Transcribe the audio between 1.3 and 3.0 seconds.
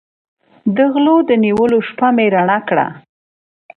نیولو شپه مې رڼه کړه.